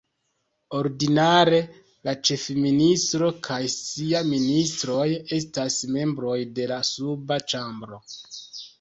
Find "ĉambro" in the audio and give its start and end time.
7.55-8.07